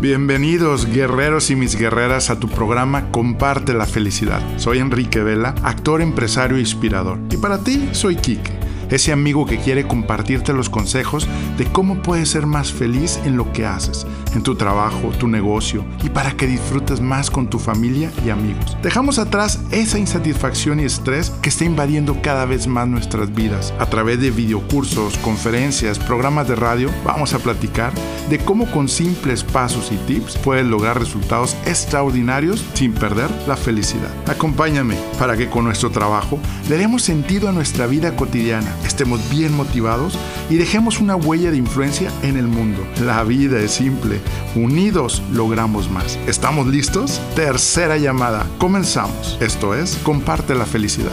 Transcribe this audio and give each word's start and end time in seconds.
Bienvenidos 0.00 0.86
guerreros 0.86 1.50
y 1.50 1.56
mis 1.56 1.76
guerreras 1.76 2.30
a 2.30 2.40
tu 2.40 2.48
programa 2.48 3.10
Comparte 3.10 3.74
la 3.74 3.84
Felicidad. 3.84 4.40
Soy 4.56 4.78
Enrique 4.78 5.22
Vela, 5.22 5.54
actor, 5.62 6.00
empresario 6.00 6.56
e 6.56 6.60
inspirador. 6.60 7.18
Y 7.30 7.36
para 7.36 7.58
ti 7.58 7.90
soy 7.92 8.16
Quique 8.16 8.59
ese 8.90 9.12
amigo 9.12 9.46
que 9.46 9.58
quiere 9.58 9.86
compartirte 9.86 10.52
los 10.52 10.68
consejos 10.68 11.26
de 11.56 11.64
cómo 11.66 12.02
puedes 12.02 12.30
ser 12.30 12.46
más 12.46 12.72
feliz 12.72 13.20
en 13.24 13.36
lo 13.36 13.52
que 13.52 13.66
haces, 13.66 14.06
en 14.34 14.42
tu 14.42 14.54
trabajo, 14.54 15.10
tu 15.18 15.28
negocio 15.28 15.84
y 16.02 16.08
para 16.08 16.32
que 16.32 16.46
disfrutes 16.46 17.00
más 17.00 17.30
con 17.30 17.48
tu 17.48 17.58
familia 17.58 18.10
y 18.24 18.30
amigos. 18.30 18.76
Dejamos 18.82 19.18
atrás 19.18 19.60
esa 19.70 19.98
insatisfacción 19.98 20.80
y 20.80 20.84
estrés 20.84 21.30
que 21.42 21.48
está 21.48 21.64
invadiendo 21.64 22.20
cada 22.22 22.44
vez 22.44 22.66
más 22.66 22.88
nuestras 22.88 23.34
vidas. 23.34 23.72
A 23.78 23.86
través 23.86 24.20
de 24.20 24.30
videocursos, 24.30 25.16
conferencias, 25.18 25.98
programas 25.98 26.48
de 26.48 26.56
radio, 26.56 26.90
vamos 27.04 27.34
a 27.34 27.38
platicar 27.38 27.92
de 28.28 28.38
cómo 28.38 28.70
con 28.70 28.88
simples 28.88 29.44
pasos 29.44 29.90
y 29.92 29.96
tips 30.06 30.36
puedes 30.38 30.66
lograr 30.66 30.98
resultados 30.98 31.56
extraordinarios 31.66 32.64
sin 32.74 32.92
perder 32.92 33.30
la 33.46 33.56
felicidad. 33.56 34.10
Acompáñame 34.26 34.96
para 35.18 35.36
que 35.36 35.48
con 35.48 35.64
nuestro 35.64 35.90
trabajo 35.90 36.38
le 36.68 36.78
demos 36.78 37.02
sentido 37.02 37.48
a 37.48 37.52
nuestra 37.52 37.86
vida 37.86 38.16
cotidiana 38.16 38.74
estemos 38.84 39.20
bien 39.30 39.54
motivados 39.54 40.18
y 40.48 40.56
dejemos 40.56 41.00
una 41.00 41.16
huella 41.16 41.50
de 41.50 41.56
influencia 41.56 42.10
en 42.22 42.36
el 42.36 42.46
mundo. 42.46 42.86
La 43.04 43.22
vida 43.24 43.60
es 43.60 43.72
simple, 43.72 44.20
unidos 44.54 45.22
logramos 45.32 45.90
más. 45.90 46.18
¿Estamos 46.26 46.66
listos? 46.66 47.20
Tercera 47.34 47.96
llamada, 47.96 48.46
comenzamos. 48.58 49.38
Esto 49.40 49.74
es, 49.74 49.96
comparte 50.02 50.54
la 50.54 50.66
felicidad. 50.66 51.12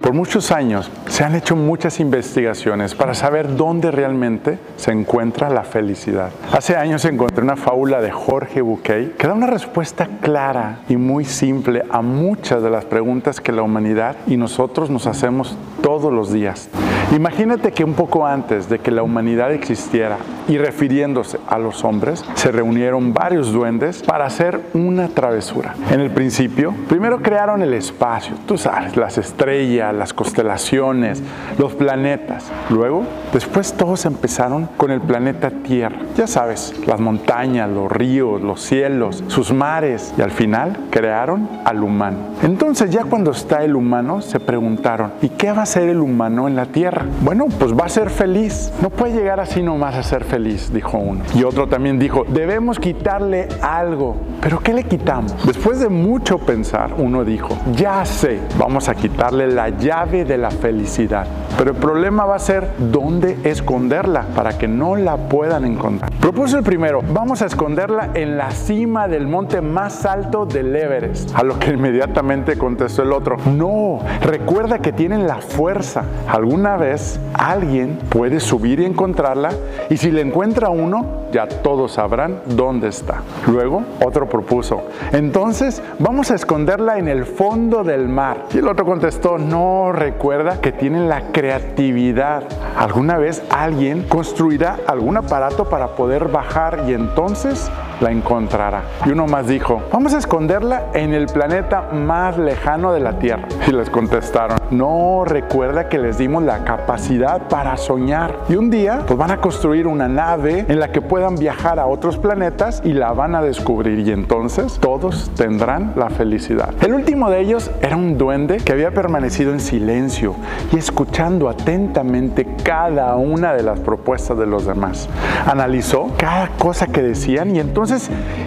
Por 0.00 0.12
muchos 0.12 0.50
años 0.50 0.90
se 1.14 1.22
han 1.22 1.36
hecho 1.36 1.54
muchas 1.54 2.00
investigaciones 2.00 2.96
para 2.96 3.14
saber 3.14 3.54
dónde 3.54 3.92
realmente 3.92 4.58
se 4.76 4.90
encuentra 4.90 5.48
la 5.48 5.62
felicidad. 5.62 6.32
Hace 6.50 6.74
años 6.74 7.04
encontré 7.04 7.44
una 7.44 7.54
fábula 7.54 8.00
de 8.00 8.10
Jorge 8.10 8.62
Bucay 8.62 9.12
que 9.16 9.28
da 9.28 9.34
una 9.34 9.46
respuesta 9.46 10.08
clara 10.20 10.80
y 10.88 10.96
muy 10.96 11.24
simple 11.24 11.84
a 11.88 12.02
muchas 12.02 12.64
de 12.64 12.70
las 12.70 12.84
preguntas 12.84 13.40
que 13.40 13.52
la 13.52 13.62
humanidad 13.62 14.16
y 14.26 14.36
nosotros 14.36 14.90
nos 14.90 15.06
hacemos 15.06 15.56
todos 15.82 16.12
los 16.12 16.32
días. 16.32 16.68
Imagínate 17.14 17.70
que 17.70 17.84
un 17.84 17.94
poco 17.94 18.26
antes 18.26 18.68
de 18.68 18.80
que 18.80 18.90
la 18.90 19.04
humanidad 19.04 19.52
existiera 19.52 20.16
y 20.48 20.58
refiriéndose 20.58 21.38
a 21.46 21.58
los 21.58 21.84
hombres, 21.84 22.24
se 22.34 22.50
reunieron 22.50 23.14
varios 23.14 23.52
duendes 23.52 24.02
para 24.02 24.26
hacer 24.26 24.60
una 24.74 25.06
travesura. 25.06 25.74
En 25.92 26.00
el 26.00 26.10
principio, 26.10 26.74
primero 26.88 27.22
crearon 27.22 27.62
el 27.62 27.72
espacio, 27.72 28.34
tú 28.46 28.58
sabes, 28.58 28.96
las 28.96 29.16
estrellas, 29.16 29.94
las 29.94 30.12
constelaciones, 30.12 31.22
los 31.56 31.74
planetas. 31.74 32.50
Luego, 32.68 33.04
después 33.32 33.74
todos 33.74 34.06
empezaron 34.06 34.68
con 34.76 34.90
el 34.90 35.00
planeta 35.00 35.50
Tierra. 35.50 35.96
Ya 36.16 36.26
sabes, 36.26 36.74
las 36.84 36.98
montañas, 36.98 37.70
los 37.70 37.90
ríos, 37.92 38.42
los 38.42 38.60
cielos, 38.60 39.22
sus 39.28 39.52
mares 39.52 40.12
y 40.18 40.22
al 40.22 40.32
final 40.32 40.76
crearon 40.90 41.48
al 41.64 41.82
humano. 41.84 42.18
Entonces 42.42 42.90
ya 42.90 43.04
cuando 43.04 43.30
está 43.30 43.62
el 43.62 43.76
humano, 43.76 44.20
se 44.20 44.40
preguntaron, 44.40 45.12
¿y 45.22 45.28
qué 45.28 45.52
va 45.52 45.62
a 45.62 45.66
ser 45.66 45.88
el 45.88 46.00
humano 46.00 46.48
en 46.48 46.56
la 46.56 46.66
Tierra? 46.66 47.03
Bueno, 47.22 47.46
pues 47.58 47.72
va 47.72 47.86
a 47.86 47.88
ser 47.88 48.10
feliz. 48.10 48.72
No 48.82 48.90
puede 48.90 49.14
llegar 49.14 49.40
así 49.40 49.62
nomás 49.62 49.94
a 49.94 50.02
ser 50.02 50.24
feliz, 50.24 50.72
dijo 50.72 50.98
uno. 50.98 51.24
Y 51.34 51.44
otro 51.44 51.68
también 51.68 51.98
dijo, 51.98 52.24
debemos 52.28 52.78
quitarle 52.78 53.48
algo. 53.62 54.16
¿Pero 54.40 54.60
qué 54.60 54.74
le 54.74 54.84
quitamos? 54.84 55.34
Después 55.46 55.80
de 55.80 55.88
mucho 55.88 56.38
pensar, 56.38 56.94
uno 56.98 57.24
dijo, 57.24 57.56
ya 57.74 58.04
sé, 58.04 58.40
vamos 58.58 58.88
a 58.88 58.94
quitarle 58.94 59.48
la 59.48 59.70
llave 59.70 60.24
de 60.24 60.38
la 60.38 60.50
felicidad. 60.50 61.26
Pero 61.56 61.70
el 61.70 61.76
problema 61.76 62.24
va 62.24 62.36
a 62.36 62.40
ser 62.40 62.68
dónde 62.78 63.38
esconderla 63.44 64.26
para 64.34 64.58
que 64.58 64.68
no 64.68 64.96
la 64.96 65.16
puedan 65.16 65.64
encontrar. 65.64 66.10
Propuso 66.20 66.58
el 66.58 66.64
primero, 66.64 67.02
vamos 67.12 67.42
a 67.42 67.46
esconderla 67.46 68.10
en 68.14 68.36
la 68.36 68.50
cima 68.50 69.08
del 69.08 69.26
monte 69.26 69.60
más 69.60 70.04
alto 70.04 70.46
del 70.46 70.74
Everest. 70.74 71.34
A 71.34 71.42
lo 71.42 71.58
que 71.58 71.70
inmediatamente 71.70 72.58
contestó 72.58 73.02
el 73.02 73.12
otro, 73.12 73.36
no, 73.46 74.00
recuerda 74.20 74.78
que 74.78 74.92
tienen 74.92 75.26
la 75.26 75.36
fuerza. 75.36 76.04
Alguna 76.28 76.76
vez 76.76 77.20
alguien 77.34 77.98
puede 78.08 78.40
subir 78.40 78.80
y 78.80 78.84
encontrarla 78.84 79.50
y 79.90 79.96
si 79.96 80.10
le 80.10 80.20
encuentra 80.20 80.70
uno, 80.70 81.23
ya 81.34 81.48
todos 81.48 81.94
sabrán 81.94 82.42
dónde 82.46 82.86
está. 82.88 83.22
Luego, 83.48 83.82
otro 84.04 84.28
propuso, 84.28 84.84
entonces 85.12 85.82
vamos 85.98 86.30
a 86.30 86.36
esconderla 86.36 86.98
en 86.98 87.08
el 87.08 87.26
fondo 87.26 87.82
del 87.82 88.08
mar. 88.08 88.46
Y 88.54 88.58
el 88.58 88.68
otro 88.68 88.86
contestó, 88.86 89.36
no, 89.36 89.90
recuerda 89.90 90.60
que 90.60 90.70
tienen 90.70 91.08
la 91.08 91.32
creatividad. 91.32 92.44
Alguna 92.78 93.18
vez 93.18 93.42
alguien 93.50 94.04
construirá 94.04 94.78
algún 94.86 95.16
aparato 95.16 95.68
para 95.68 95.96
poder 95.96 96.28
bajar 96.28 96.84
y 96.86 96.94
entonces 96.94 97.68
la 98.00 98.10
encontrará. 98.10 98.82
Y 99.06 99.10
uno 99.10 99.26
más 99.26 99.46
dijo, 99.46 99.82
vamos 99.92 100.14
a 100.14 100.18
esconderla 100.18 100.86
en 100.94 101.12
el 101.12 101.26
planeta 101.26 101.90
más 101.92 102.36
lejano 102.38 102.92
de 102.92 103.00
la 103.00 103.18
Tierra. 103.18 103.46
Y 103.66 103.72
les 103.72 103.90
contestaron, 103.90 104.58
no, 104.70 105.24
recuerda 105.24 105.88
que 105.88 105.98
les 105.98 106.18
dimos 106.18 106.42
la 106.42 106.64
capacidad 106.64 107.48
para 107.48 107.76
soñar. 107.76 108.34
Y 108.48 108.56
un 108.56 108.70
día, 108.70 109.02
pues 109.06 109.18
van 109.18 109.30
a 109.30 109.40
construir 109.40 109.86
una 109.86 110.08
nave 110.08 110.64
en 110.68 110.80
la 110.80 110.90
que 110.90 111.00
puedan 111.00 111.36
viajar 111.36 111.78
a 111.78 111.86
otros 111.86 112.18
planetas 112.18 112.82
y 112.84 112.92
la 112.92 113.12
van 113.12 113.34
a 113.34 113.42
descubrir. 113.42 114.00
Y 114.00 114.10
entonces 114.10 114.78
todos 114.80 115.30
tendrán 115.36 115.92
la 115.96 116.10
felicidad. 116.10 116.74
El 116.80 116.94
último 116.94 117.30
de 117.30 117.40
ellos 117.40 117.70
era 117.80 117.96
un 117.96 118.18
duende 118.18 118.58
que 118.58 118.72
había 118.72 118.90
permanecido 118.90 119.52
en 119.52 119.60
silencio 119.60 120.34
y 120.72 120.78
escuchando 120.78 121.48
atentamente 121.48 122.46
cada 122.62 123.16
una 123.16 123.54
de 123.54 123.62
las 123.62 123.80
propuestas 123.80 124.38
de 124.38 124.46
los 124.46 124.66
demás. 124.66 125.08
Analizó 125.46 126.10
cada 126.16 126.48
cosa 126.58 126.86
que 126.86 127.02
decían 127.02 127.54
y 127.54 127.60
entonces 127.60 127.83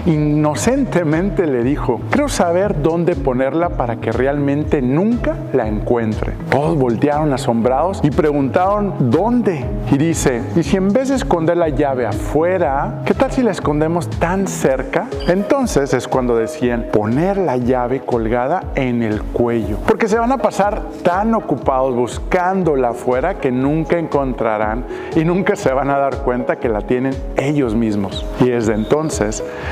inocentemente 0.05 1.47
le 1.47 1.63
dijo, 1.63 2.01
creo 2.09 2.29
saber 2.29 2.81
dónde 2.81 3.15
ponerla 3.15 3.69
para 3.69 3.97
que 3.97 4.11
realmente 4.11 4.81
nunca 4.81 5.35
la 5.53 5.67
encuentre. 5.67 6.33
Todos 6.49 6.77
voltearon 6.77 7.33
asombrados 7.33 7.99
y 8.03 8.11
preguntaron, 8.11 8.93
¿dónde? 9.11 9.65
Y 9.91 9.97
dice, 9.97 10.41
¿y 10.55 10.63
si 10.63 10.77
en 10.77 10.89
vez 10.89 11.09
de 11.09 11.15
esconder 11.15 11.57
la 11.57 11.69
llave 11.69 12.05
afuera, 12.05 13.01
qué 13.05 13.13
tal 13.13 13.31
si 13.31 13.43
la 13.43 13.51
escondemos 13.51 14.09
tan 14.09 14.47
cerca? 14.47 15.07
Entonces 15.27 15.93
es 15.93 16.07
cuando 16.07 16.35
decían, 16.35 16.87
poner 16.91 17.37
la 17.37 17.57
llave 17.57 18.01
colgada 18.01 18.63
en 18.75 19.03
el 19.03 19.21
cuello. 19.21 19.77
Porque 19.85 20.07
se 20.07 20.17
van 20.17 20.31
a 20.31 20.37
pasar 20.37 20.81
tan 21.03 21.33
ocupados 21.33 21.95
buscándola 21.95 22.89
afuera 22.89 23.39
que 23.39 23.51
nunca 23.51 23.97
encontrarán 23.99 24.85
y 25.15 25.23
nunca 25.23 25.55
se 25.55 25.73
van 25.73 25.89
a 25.89 25.97
dar 25.97 26.17
cuenta 26.17 26.57
que 26.57 26.69
la 26.69 26.81
tienen 26.81 27.13
ellos 27.35 27.75
mismos. 27.75 28.25
Y 28.39 28.49
desde 28.49 28.73
entonces 28.73 29.26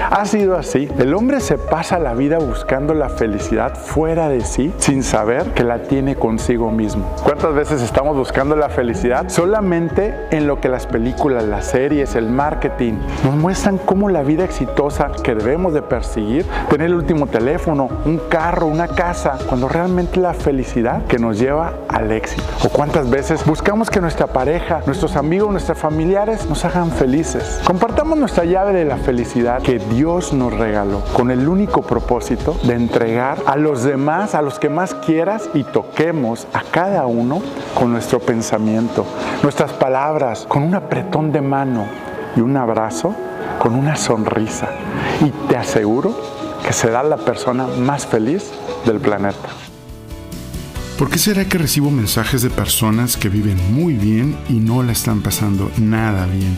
ha 0.10 0.26
sido 0.26 0.58
así. 0.58 0.90
El 0.98 1.14
hombre 1.14 1.40
se 1.40 1.58
pasa 1.58 2.00
la 2.00 2.14
vida 2.14 2.38
buscando 2.38 2.94
la 2.94 3.10
felicidad 3.10 3.76
fuera 3.76 4.30
de 4.30 4.42
sí 4.42 4.74
sin 4.78 5.04
saber 5.04 5.54
que 5.54 5.64
la 5.64 5.84
tiene 5.84 6.16
consigo 6.16 6.72
mismo. 6.72 7.10
¿Cuántas 7.24 7.54
veces 7.54 7.82
estamos 7.82 8.16
buscando 8.18 8.56
la 8.56 8.70
felicidad 8.70 9.30
solamente 9.30 10.14
en 10.32 10.48
lo 10.48 10.60
que 10.60 10.70
las 10.70 10.88
películas, 10.88 11.44
las 11.44 11.66
series, 11.66 12.16
el 12.16 12.30
marketing 12.30 12.94
nos 13.24 13.36
muestran 13.36 13.78
cómo 13.78 14.10
la 14.10 14.24
vida 14.24 14.44
exitosa 14.44 15.12
que 15.24 15.36
debemos 15.36 15.74
de 15.74 15.82
perseguir, 15.82 16.46
tener 16.70 16.88
el 16.88 16.96
último 16.96 17.28
teléfono, 17.28 17.90
un 18.06 18.18
carro, 18.30 18.68
una 18.68 18.88
casa, 18.88 19.38
cuando 19.48 19.68
realmente 19.68 20.20
la 20.20 20.34
felicidad 20.34 21.06
que 21.06 21.20
nos 21.20 21.40
lleva 21.40 21.74
al 21.88 22.12
éxito? 22.12 22.44
¿O 22.64 22.70
cuántas 22.70 23.10
veces 23.10 23.46
buscamos 23.46 23.90
que 23.90 24.02
nuestra 24.02 24.28
pareja, 24.28 24.82
nuestros 24.86 25.16
amigos, 25.16 25.52
nuestros 25.52 25.78
familiares 25.78 26.48
nos 26.50 26.64
hagan 26.66 26.92
felices? 26.92 27.62
Compartamos 27.66 28.18
nuestra 28.18 28.44
llave 28.46 28.74
de 28.74 28.86
la 28.86 28.98
felicidad 28.98 29.45
que 29.64 29.78
Dios 29.78 30.34
nos 30.34 30.54
regaló 30.54 31.02
con 31.14 31.30
el 31.30 31.48
único 31.48 31.84
propósito 31.84 32.58
de 32.64 32.74
entregar 32.74 33.38
a 33.46 33.56
los 33.56 33.84
demás, 33.84 34.34
a 34.34 34.42
los 34.42 34.58
que 34.58 34.70
más 34.70 34.96
quieras 34.96 35.50
y 35.54 35.64
toquemos 35.64 36.48
a 36.52 36.64
cada 36.64 37.06
uno 37.06 37.42
con 37.76 37.92
nuestro 37.92 38.20
pensamiento, 38.20 39.06
nuestras 39.44 39.72
palabras, 39.74 40.46
con 40.48 40.64
un 40.64 40.74
apretón 40.74 41.32
de 41.32 41.42
mano 41.42 41.86
y 42.36 42.42
un 42.42 42.58
abrazo, 42.58 43.14
con 43.60 43.76
una 43.76 43.96
sonrisa. 43.96 44.70
Y 45.22 45.30
te 45.48 45.58
aseguro 45.58 46.18
que 46.66 46.74
será 46.74 47.04
la 47.04 47.18
persona 47.18 47.68
más 47.68 48.08
feliz 48.08 48.52
del 48.86 49.00
planeta. 49.00 49.50
¿Por 50.98 51.10
qué 51.10 51.20
será 51.20 51.46
que 51.46 51.60
recibo 51.60 51.92
mensajes 51.92 52.42
de 52.42 52.50
personas 52.50 53.16
que 53.16 53.30
viven 53.30 53.60
muy 53.74 53.94
bien 53.94 54.38
y 54.50 54.54
no 54.54 54.82
la 54.82 54.94
están 54.94 55.22
pasando 55.22 55.70
nada 55.78 56.26
bien? 56.26 56.58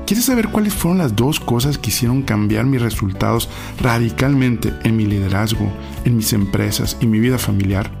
¿Quieres 0.11 0.25
saber 0.25 0.49
cuáles 0.49 0.73
fueron 0.73 0.97
las 0.97 1.15
dos 1.15 1.39
cosas 1.39 1.77
que 1.77 1.89
hicieron 1.89 2.23
cambiar 2.23 2.65
mis 2.65 2.81
resultados 2.81 3.47
radicalmente 3.79 4.73
en 4.83 4.97
mi 4.97 5.05
liderazgo, 5.05 5.71
en 6.03 6.17
mis 6.17 6.33
empresas 6.33 6.97
y 6.99 7.07
mi 7.07 7.21
vida 7.21 7.37
familiar? 7.37 8.00